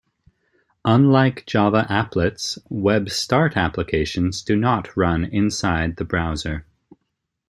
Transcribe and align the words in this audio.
Unlike 0.83 1.45
Java 1.45 1.85
applets, 1.87 2.57
Web 2.69 3.09
Start 3.11 3.55
applications 3.55 4.41
do 4.41 4.55
not 4.55 4.89
run 4.97 5.25
inside 5.25 5.97
the 5.97 6.05
browser. 6.05 6.65